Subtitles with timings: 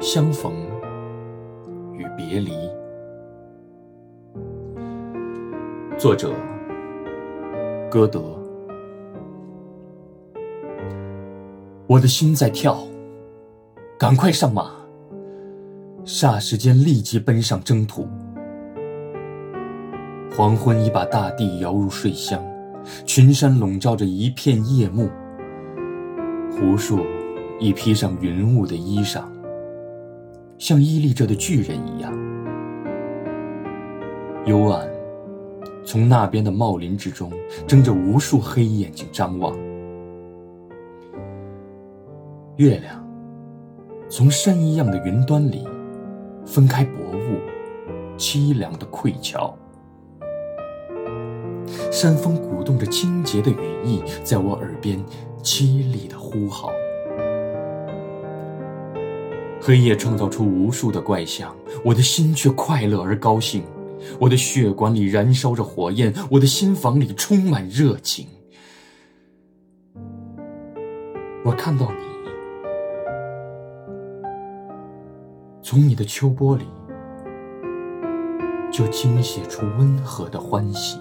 [0.00, 0.52] 相逢
[1.92, 2.52] 与别离。
[5.98, 6.32] 作者：
[7.90, 8.38] 歌德。
[11.88, 12.78] 我的心在跳，
[13.98, 14.70] 赶快上马！
[16.04, 18.06] 霎时间，立即奔上征途。
[20.36, 22.40] 黄昏已把大地摇入睡乡，
[23.04, 25.10] 群山笼罩着一片夜幕。
[26.52, 27.00] 湖树
[27.58, 29.24] 已披上云雾的衣裳，
[30.58, 32.12] 像屹立着的巨人一样。
[34.44, 34.88] 幽暗，
[35.84, 37.32] 从那边的茂林之中，
[37.66, 39.56] 睁着无数黑眼睛张望。
[42.56, 43.06] 月亮，
[44.08, 45.66] 从山一样的云端里，
[46.44, 47.38] 分开薄雾，
[48.18, 49.54] 凄凉的溃峭。
[51.92, 54.98] 山风鼓动着清洁的羽翼，在我耳边
[55.42, 56.72] 凄厉的呼号。
[59.68, 63.62] 黑夜创造出无数的怪象，我的心却快乐而高兴。
[64.18, 68.26] 我的血管里燃烧着火焰，我的心房里充满热情。
[71.44, 71.98] 我看到你，
[75.60, 76.64] 从你的秋波里
[78.72, 80.98] 就倾泻出温和的欢喜。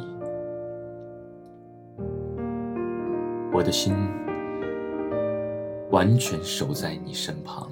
[3.54, 3.96] 我的心
[5.90, 7.72] 完全守在你身旁，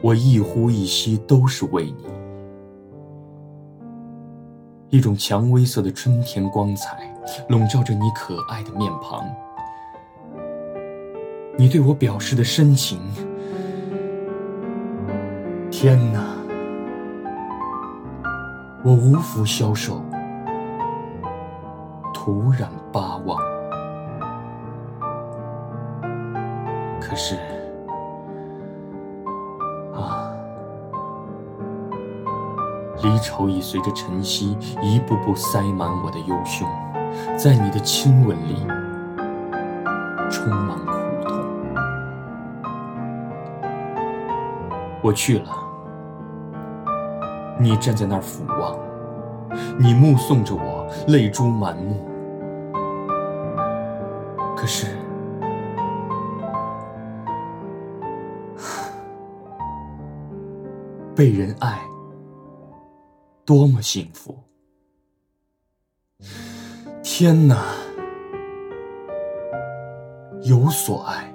[0.00, 2.04] 我一呼一吸都是为你。
[4.90, 7.14] 一种蔷薇色的春天光彩
[7.48, 9.22] 笼罩着你可爱的面庞，
[11.58, 12.98] 你对我表示的深情，
[15.70, 16.24] 天哪，
[18.82, 20.00] 我无福消受，
[22.14, 23.38] 徒然巴望。
[26.98, 27.36] 可是，
[33.02, 36.68] 离愁已随着晨曦一步步塞满我的忧胸，
[37.36, 38.66] 在你的亲吻里
[40.30, 40.92] 充满苦
[41.24, 41.38] 痛。
[45.02, 45.50] 我去了，
[47.58, 48.76] 你站在那儿俯望，
[49.78, 52.04] 你目送着我，泪珠满目。
[54.56, 54.86] 可是。
[61.14, 61.78] 被人爱，
[63.48, 64.38] 多么幸福！
[67.02, 67.64] 天哪，
[70.42, 71.34] 有所爱，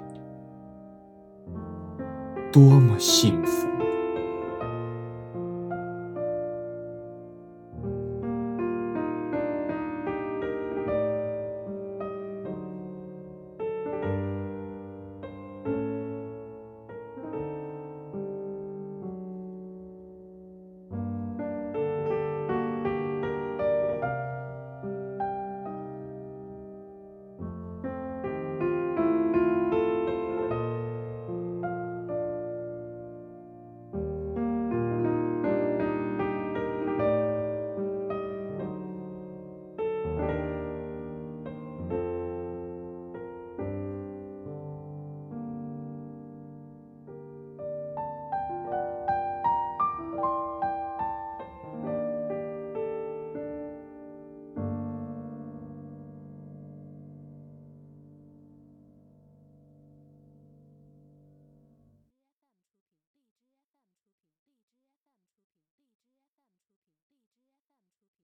[2.52, 3.66] 多么幸福！